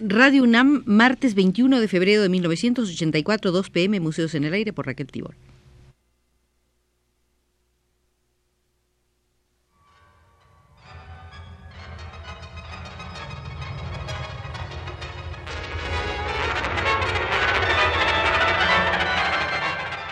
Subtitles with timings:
[0.00, 4.86] Radio UNAM, martes 21 de febrero de 1984, 2 pm, Museos en el Aire por
[4.86, 5.34] Raquel Tibor.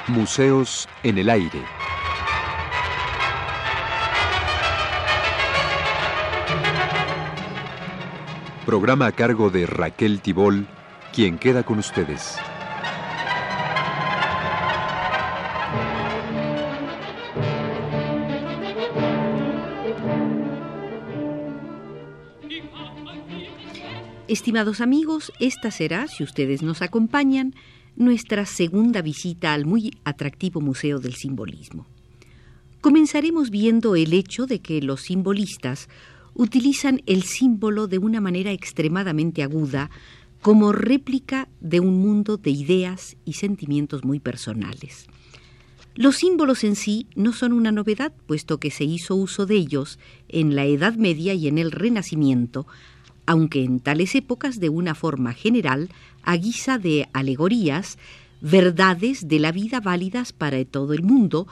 [0.09, 1.80] Museos en el Aire.
[8.66, 10.66] Programa a cargo de Raquel Tibol,
[11.14, 12.37] quien queda con ustedes.
[24.28, 27.55] Estimados amigos, esta será, si ustedes nos acompañan,
[27.97, 31.86] nuestra segunda visita al muy atractivo Museo del Simbolismo.
[32.83, 35.88] Comenzaremos viendo el hecho de que los simbolistas
[36.41, 39.91] utilizan el símbolo de una manera extremadamente aguda
[40.41, 45.06] como réplica de un mundo de ideas y sentimientos muy personales.
[45.95, 49.98] Los símbolos en sí no son una novedad, puesto que se hizo uso de ellos
[50.31, 52.67] en la Edad Media y en el Renacimiento,
[53.27, 55.91] aunque en tales épocas de una forma general,
[56.23, 57.98] a guisa de alegorías,
[58.41, 61.47] verdades de la vida válidas para todo el mundo,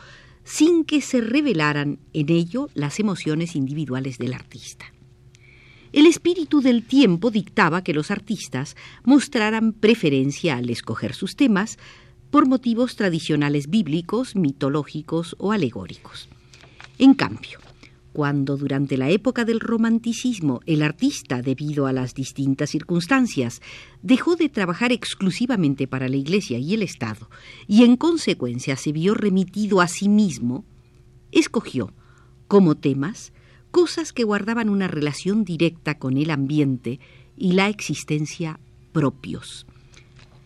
[0.49, 4.87] sin que se revelaran en ello las emociones individuales del artista.
[5.93, 8.75] El espíritu del tiempo dictaba que los artistas
[9.05, 11.79] mostraran preferencia al escoger sus temas
[12.31, 16.31] por motivos tradicionales bíblicos, mitológicos o alegóricos.
[16.99, 17.59] En cambio,
[18.19, 23.63] cuando durante la época del romanticismo el artista, debido a las distintas circunstancias,
[24.03, 27.31] dejó de trabajar exclusivamente para la Iglesia y el Estado,
[27.69, 30.65] y en consecuencia se vio remitido a sí mismo,
[31.31, 31.93] escogió
[32.49, 33.33] como temas
[33.71, 36.99] cosas que guardaban una relación directa con el ambiente
[37.37, 38.59] y la existencia
[38.91, 39.65] propios.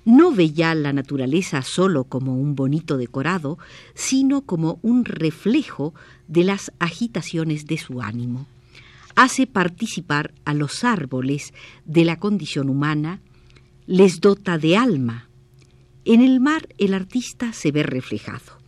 [0.05, 3.59] No veía la naturaleza solo como un bonito decorado,
[3.94, 5.94] sino como un reflejo
[6.26, 8.47] de las agitaciones de su ánimo.
[9.15, 11.53] Hace participar a los árboles
[11.84, 13.21] de la condición humana,
[13.87, 15.28] les dota de alma.
[16.05, 18.59] En el mar el artista se ve reflejado.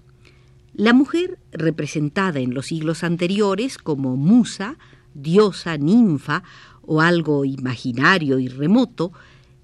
[0.74, 4.76] La mujer, representada en los siglos anteriores como musa,
[5.14, 6.42] diosa, ninfa
[6.82, 9.12] o algo imaginario y remoto,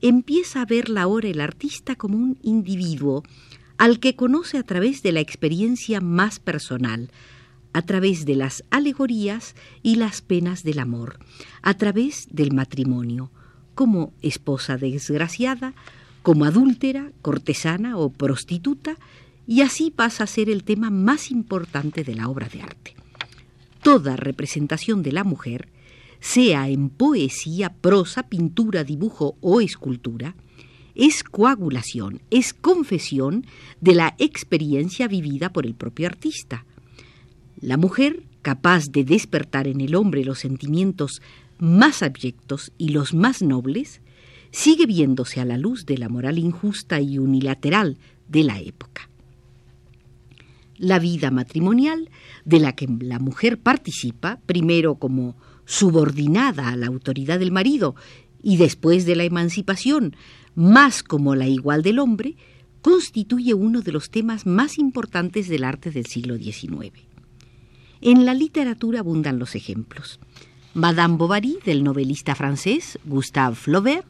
[0.03, 3.23] empieza a verla ahora el artista como un individuo
[3.79, 7.11] al que conoce a través de la experiencia más personal,
[7.73, 11.19] a través de las alegorías y las penas del amor,
[11.63, 13.31] a través del matrimonio,
[13.75, 15.73] como esposa desgraciada,
[16.23, 18.97] como adúltera, cortesana o prostituta,
[19.47, 22.95] y así pasa a ser el tema más importante de la obra de arte.
[23.83, 25.69] Toda representación de la mujer
[26.21, 30.37] sea en poesía, prosa, pintura, dibujo o escultura,
[30.95, 33.47] es coagulación, es confesión
[33.81, 36.67] de la experiencia vivida por el propio artista.
[37.61, 41.23] La mujer, capaz de despertar en el hombre los sentimientos
[41.59, 44.01] más abyectos y los más nobles,
[44.51, 47.99] sigue viéndose a la luz de la moral injusta y unilateral
[48.29, 49.09] de la época.
[50.77, 52.09] La vida matrimonial,
[52.45, 55.37] de la que la mujer participa, primero como
[55.71, 57.95] subordinada a la autoridad del marido
[58.43, 60.17] y después de la emancipación,
[60.57, 62.35] más como la igual del hombre,
[62.83, 66.93] constituye uno de los temas más importantes del arte del siglo XIX.
[68.01, 70.19] En la literatura abundan los ejemplos.
[70.75, 74.07] Madame Bovary, del novelista francés Gustave Flaubert,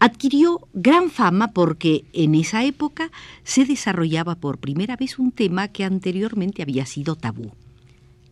[0.00, 3.12] adquirió gran fama porque en esa época
[3.44, 7.52] se desarrollaba por primera vez un tema que anteriormente había sido tabú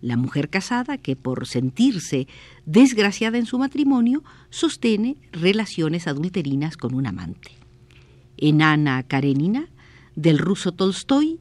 [0.02, 2.26] la mujer casada que por sentirse
[2.66, 7.52] desgraciada en su matrimonio sostiene relaciones adulterinas con un amante.
[8.36, 9.68] En Ana Karenina,
[10.14, 11.38] del ruso Tolstoy,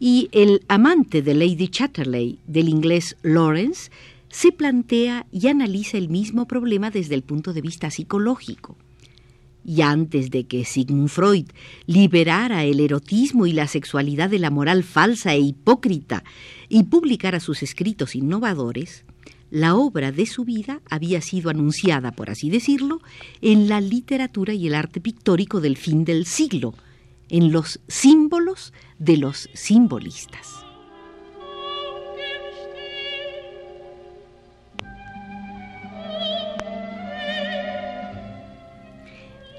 [0.00, 3.90] y el amante de Lady Chatterley, del inglés Lawrence,
[4.28, 8.76] se plantea y analiza el mismo problema desde el punto de vista psicológico
[9.64, 11.46] y antes de que Sigmund Freud
[11.86, 16.24] liberara el erotismo y la sexualidad de la moral falsa e hipócrita
[16.68, 19.04] y publicara sus escritos innovadores,
[19.50, 23.00] la obra de su vida había sido anunciada, por así decirlo,
[23.42, 26.74] en la literatura y el arte pictórico del fin del siglo,
[27.28, 30.61] en los símbolos de los simbolistas.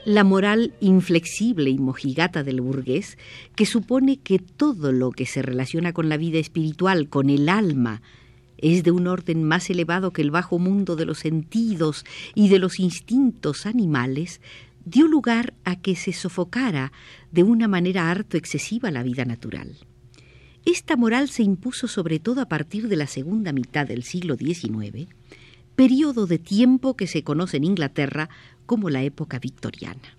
[0.05, 3.17] La moral inflexible y mojigata del burgués,
[3.55, 8.01] que supone que todo lo que se relaciona con la vida espiritual, con el alma,
[8.57, 12.59] es de un orden más elevado que el bajo mundo de los sentidos y de
[12.59, 14.41] los instintos animales,
[14.85, 16.91] dio lugar a que se sofocara
[17.31, 19.77] de una manera harto excesiva la vida natural.
[20.65, 25.07] Esta moral se impuso sobre todo a partir de la segunda mitad del siglo XIX,
[25.75, 28.29] periodo de tiempo que se conoce en Inglaterra
[28.73, 30.17] como la época victoriana.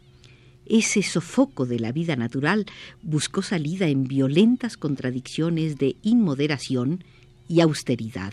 [0.65, 2.67] Ese sofoco de la vida natural
[3.03, 7.03] buscó salida en violentas contradicciones de inmoderación
[7.49, 8.33] y austeridad,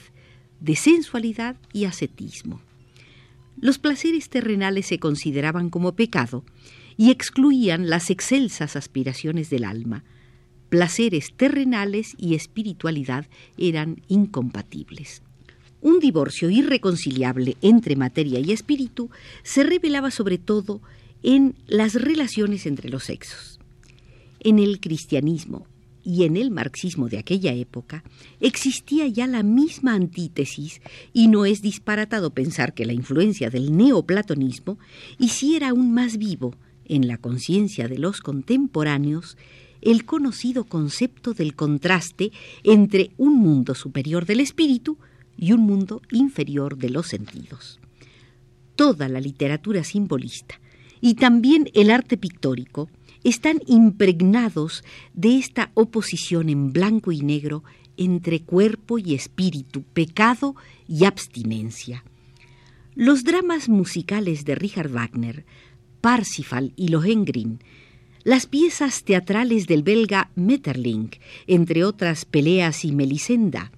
[0.59, 2.61] de sensualidad y ascetismo.
[3.59, 6.45] Los placeres terrenales se consideraban como pecado
[6.97, 10.03] y excluían las excelsas aspiraciones del alma.
[10.69, 13.25] Placeres terrenales y espiritualidad
[13.57, 15.23] eran incompatibles.
[15.81, 19.09] Un divorcio irreconciliable entre materia y espíritu
[19.43, 20.81] se revelaba sobre todo
[21.23, 23.59] en las relaciones entre los sexos.
[24.39, 25.67] En el cristianismo
[26.03, 28.03] y en el marxismo de aquella época
[28.39, 30.81] existía ya la misma antítesis
[31.13, 34.79] y no es disparatado pensar que la influencia del neoplatonismo
[35.19, 36.55] hiciera aún más vivo
[36.85, 39.37] en la conciencia de los contemporáneos
[39.81, 42.31] el conocido concepto del contraste
[42.63, 44.97] entre un mundo superior del espíritu
[45.41, 47.79] y un mundo inferior de los sentidos.
[48.77, 50.61] Toda la literatura simbolista
[51.01, 52.89] y también el arte pictórico
[53.23, 54.83] están impregnados
[55.13, 57.63] de esta oposición en blanco y negro
[57.97, 60.55] entre cuerpo y espíritu, pecado
[60.87, 62.03] y abstinencia.
[62.93, 65.43] Los dramas musicales de Richard Wagner,
[66.01, 67.59] Parsifal y Lohengrin,
[68.23, 71.09] las piezas teatrales del belga Metterling,
[71.47, 73.71] entre otras Peleas y Melisenda,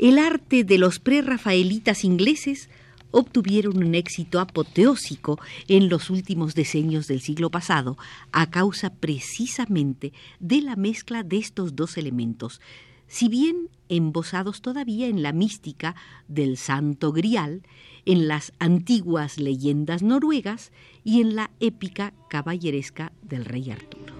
[0.00, 2.70] el arte de los prerrafaelitas ingleses
[3.10, 5.38] obtuvieron un éxito apoteósico
[5.68, 7.98] en los últimos decenios del siglo pasado,
[8.32, 12.62] a causa precisamente de la mezcla de estos dos elementos,
[13.08, 15.94] si bien embosados todavía en la mística
[16.28, 17.62] del Santo Grial,
[18.06, 20.72] en las antiguas leyendas noruegas
[21.04, 24.19] y en la épica caballeresca del rey Arturo.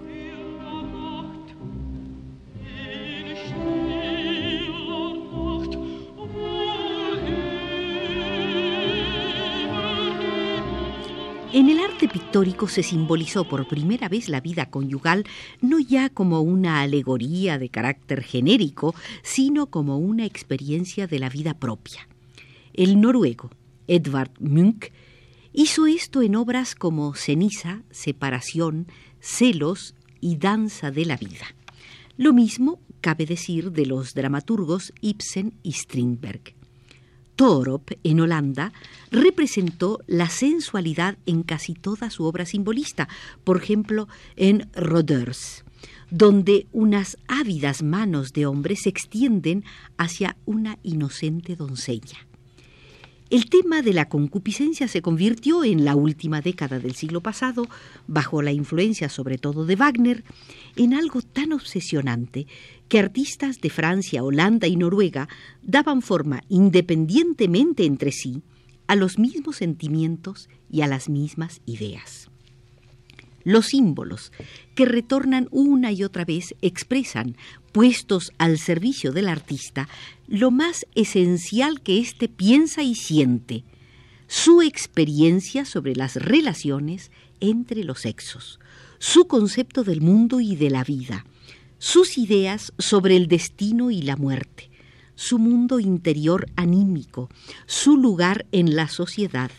[11.53, 15.25] En el arte pictórico se simbolizó por primera vez la vida conyugal
[15.59, 21.53] no ya como una alegoría de carácter genérico, sino como una experiencia de la vida
[21.53, 22.07] propia.
[22.73, 23.49] El noruego
[23.87, 24.93] Edvard Munch
[25.51, 28.87] hizo esto en obras como Ceniza, Separación,
[29.19, 31.53] Celos y Danza de la Vida.
[32.15, 36.60] Lo mismo cabe decir de los dramaturgos Ibsen y Strindberg.
[37.35, 38.73] Torop, en Holanda,
[39.11, 43.07] representó la sensualidad en casi toda su obra simbolista,
[43.43, 45.63] por ejemplo, en Rodeurs,
[46.09, 49.63] donde unas ávidas manos de hombre se extienden
[49.97, 52.30] hacia una inocente doncella.
[53.31, 57.65] El tema de la concupiscencia se convirtió en la última década del siglo pasado,
[58.05, 60.25] bajo la influencia sobre todo de Wagner,
[60.75, 62.45] en algo tan obsesionante
[62.89, 65.29] que artistas de Francia, Holanda y Noruega
[65.63, 68.41] daban forma independientemente entre sí
[68.87, 72.30] a los mismos sentimientos y a las mismas ideas.
[73.43, 74.31] Los símbolos
[74.75, 77.35] que retornan una y otra vez expresan,
[77.71, 79.87] puestos al servicio del artista,
[80.27, 83.63] lo más esencial que éste piensa y siente,
[84.27, 88.59] su experiencia sobre las relaciones entre los sexos,
[88.99, 91.25] su concepto del mundo y de la vida,
[91.79, 94.69] sus ideas sobre el destino y la muerte,
[95.15, 97.29] su mundo interior anímico,
[97.65, 99.51] su lugar en la sociedad.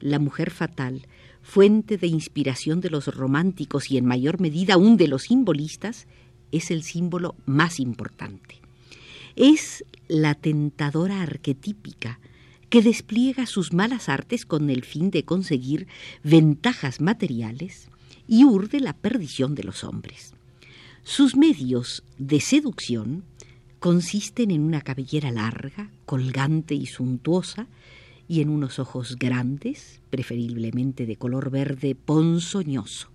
[0.00, 1.06] La mujer fatal
[1.42, 6.06] fuente de inspiración de los románticos y en mayor medida aún de los simbolistas,
[6.52, 8.60] es el símbolo más importante.
[9.36, 12.20] Es la tentadora arquetípica
[12.68, 15.88] que despliega sus malas artes con el fin de conseguir
[16.22, 17.88] ventajas materiales
[18.26, 20.34] y urde la perdición de los hombres.
[21.02, 23.24] Sus medios de seducción
[23.78, 27.66] consisten en una cabellera larga, colgante y suntuosa,
[28.32, 33.10] y en unos ojos grandes, preferiblemente de color verde ponzoñoso.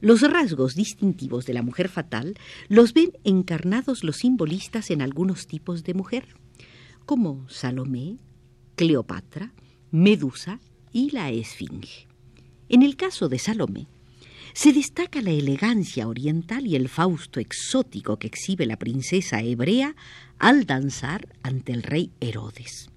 [0.00, 2.34] Los rasgos distintivos de la mujer fatal
[2.66, 6.34] los ven encarnados los simbolistas en algunos tipos de mujer,
[7.06, 8.16] como Salomé,
[8.74, 9.52] Cleopatra,
[9.92, 10.58] Medusa
[10.92, 12.08] y la Esfinge.
[12.68, 13.86] En el caso de Salomé,
[14.52, 19.94] se destaca la elegancia oriental y el fausto exótico que exhibe la princesa hebrea
[20.40, 22.90] al danzar ante el rey Herodes.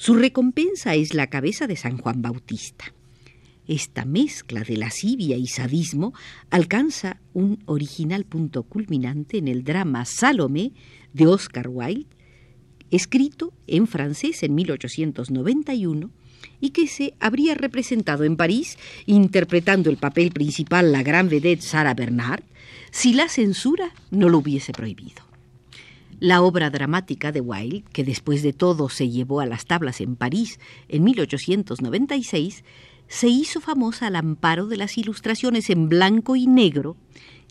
[0.00, 2.94] Su recompensa es la cabeza de San Juan Bautista.
[3.66, 6.14] Esta mezcla de lascivia y sadismo
[6.50, 10.70] alcanza un original punto culminante en el drama Salomé
[11.12, 12.06] de Oscar Wilde
[12.92, 16.10] escrito en francés en 1891
[16.60, 21.94] y que se habría representado en París interpretando el papel principal la gran vedette Sarah
[21.94, 22.44] Bernard
[22.92, 25.27] si la censura no lo hubiese prohibido.
[26.20, 30.16] La obra dramática de Wilde, que después de todo se llevó a las tablas en
[30.16, 30.58] París
[30.88, 32.64] en 1896,
[33.06, 36.96] se hizo famosa al amparo de las ilustraciones en blanco y negro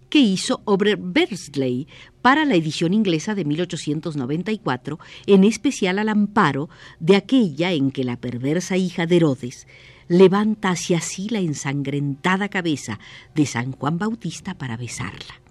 [0.09, 1.87] que hizo Ober Bersley
[2.21, 6.69] para la edición inglesa de 1894, en especial al amparo
[6.99, 9.67] de aquella en que la perversa hija de Herodes
[10.07, 12.99] levanta hacia sí la ensangrentada cabeza
[13.35, 15.46] de San Juan Bautista para besarla.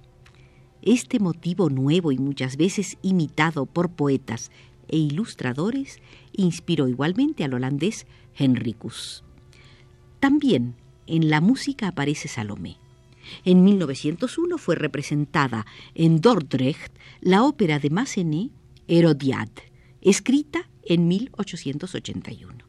[0.86, 4.52] Este motivo nuevo y muchas veces imitado por poetas
[4.86, 5.98] e ilustradores
[6.32, 9.24] inspiró igualmente al holandés Henricus.
[10.20, 10.76] También
[11.08, 12.76] en la música aparece Salomé.
[13.44, 15.66] En 1901 fue representada
[15.96, 18.52] en Dordrecht la ópera de Massenet,
[18.86, 19.48] Herodiad,
[20.02, 22.64] escrita en 1881.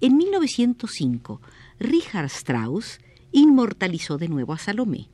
[0.00, 1.42] En 1905,
[1.80, 2.98] Richard Strauss
[3.30, 5.10] inmortalizó de nuevo a Salomé.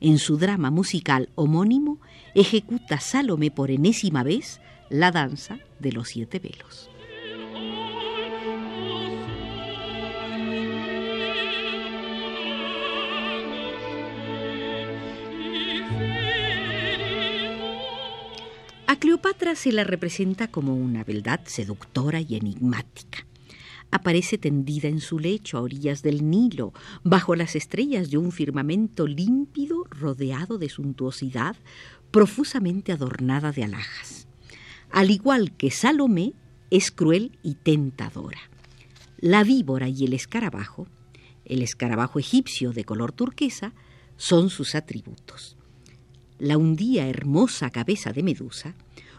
[0.00, 2.00] En su drama musical homónimo,
[2.34, 6.88] ejecuta Salomé por enésima vez la danza de los siete velos.
[18.86, 23.27] A Cleopatra se la representa como una beldad seductora y enigmática.
[23.90, 26.72] Aparece tendida en su lecho a orillas del Nilo,
[27.04, 31.56] bajo las estrellas de un firmamento límpido rodeado de suntuosidad,
[32.10, 34.28] profusamente adornada de alhajas.
[34.90, 36.34] Al igual que Salomé,
[36.70, 38.40] es cruel y tentadora.
[39.18, 40.86] La víbora y el escarabajo,
[41.44, 43.72] el escarabajo egipcio de color turquesa,
[44.16, 45.58] son sus atributos
[46.38, 48.74] la un día hermosa cabeza de Medusa,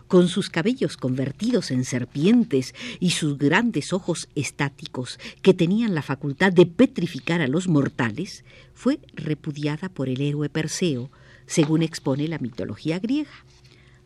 [0.09, 6.51] con sus cabellos convertidos en serpientes y sus grandes ojos estáticos que tenían la facultad
[6.51, 11.11] de petrificar a los mortales, fue repudiada por el héroe Perseo,
[11.45, 13.29] según expone la mitología griega.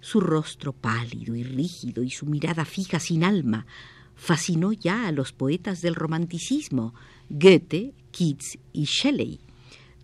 [0.01, 3.65] Su rostro pálido y rígido y su mirada fija sin alma
[4.15, 6.93] fascinó ya a los poetas del romanticismo,
[7.29, 9.39] Goethe, Keats y Shelley.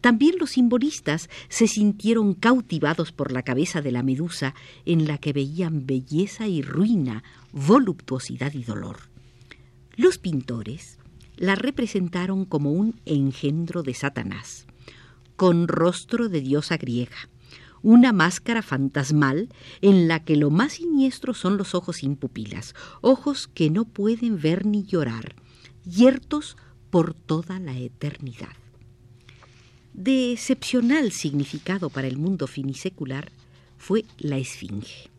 [0.01, 5.33] También los simbolistas se sintieron cautivados por la cabeza de la medusa en la que
[5.33, 8.97] veían belleza y ruina, voluptuosidad y dolor.
[9.95, 10.97] Los pintores
[11.35, 14.65] la representaron como un engendro de Satanás,
[15.35, 17.29] con rostro de diosa griega,
[17.81, 19.49] una máscara fantasmal
[19.81, 24.41] en la que lo más siniestro son los ojos sin pupilas, ojos que no pueden
[24.41, 25.35] ver ni llorar,
[25.85, 26.57] yertos
[26.89, 28.55] por toda la eternidad.
[29.99, 33.33] De excepcional significado para el mundo finisecular
[33.77, 35.09] fue la esfinge.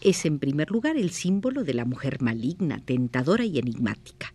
[0.00, 4.32] Es en primer lugar el símbolo de la mujer maligna, tentadora y enigmática,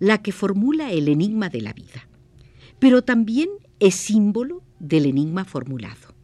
[0.00, 2.06] la que formula el enigma de la vida.
[2.78, 6.14] Pero también es símbolo del enigma formulado.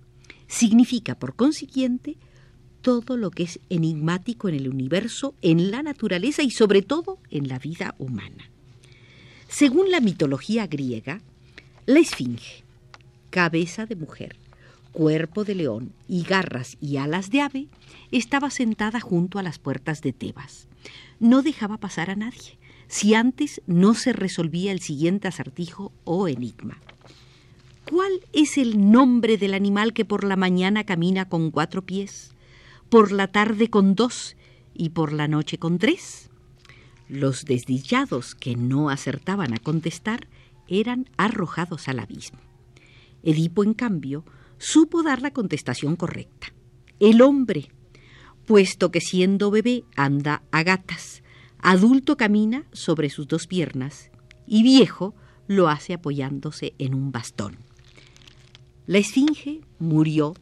[0.47, 2.19] Significa, por consiguiente,
[2.83, 7.49] todo lo que es enigmático en el universo, en la naturaleza y sobre todo en
[7.49, 8.51] la vida humana.
[9.49, 11.23] Según la mitología griega,
[11.87, 12.66] la esfinge
[13.37, 14.35] cabeza de mujer,
[14.93, 17.69] cuerpo de león y garras y alas de ave,
[18.11, 20.69] estaba sentada junto a las puertas de Tebas.
[21.21, 22.57] No dejaba pasar a nadie,
[22.89, 26.81] si antes no se resolvía el siguiente acertijo o enigma.
[27.91, 32.33] ¿Cuál es el nombre del animal que por la mañana camina con cuatro pies,
[32.89, 34.35] por la tarde con dos
[34.73, 36.31] y por la noche con tres?
[37.07, 40.27] Los desdichados que no acertaban a contestar
[40.69, 42.46] eran arrojados al abismo.
[43.23, 44.25] Edipo, en cambio,
[44.59, 46.49] supo dar la contestación correcta.
[47.01, 47.69] El hombre,
[48.47, 51.23] puesto que siendo bebé anda a gatas,
[51.59, 54.11] adulto camina sobre sus dos piernas
[54.47, 55.15] y viejo
[55.49, 57.59] lo hace apoyándose en un bastón.
[58.87, 60.35] La esfinge murió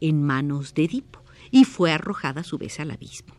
[0.00, 3.34] en manos de Edipo y fue arrojada a su vez al abismo.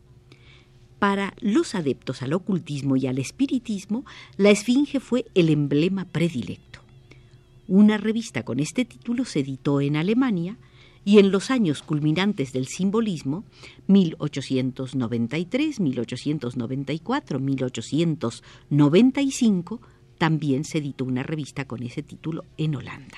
[1.00, 4.06] Para los adeptos al ocultismo y al espiritismo,
[4.38, 6.73] la esfinge fue el emblema predilecto.
[7.68, 10.60] Una revista con este título se editó en Alemania
[11.06, 13.44] y en los años culminantes del simbolismo,
[13.88, 19.82] 1893, 1894, 1895,
[20.18, 23.18] también se editó una revista con ese título en Holanda.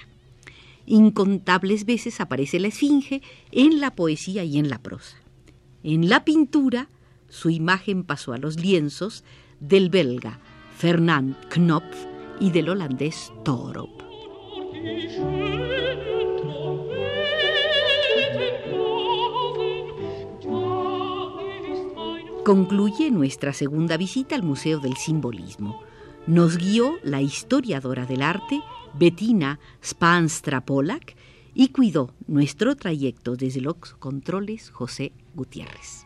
[0.86, 5.18] Incontables veces aparece la esfinge en la poesía y en la prosa.
[5.84, 6.90] En la pintura,
[7.30, 9.24] su imagen pasó a los lienzos
[9.60, 10.40] del belga
[10.78, 11.96] Fernand Knopf
[12.40, 14.05] y del holandés Torop.
[22.46, 25.82] Concluye nuestra segunda visita al Museo del Simbolismo.
[26.28, 28.62] Nos guió la historiadora del arte,
[28.94, 31.16] Bettina Spanstra-Polak,
[31.56, 36.06] y cuidó nuestro trayecto desde los controles José Gutiérrez.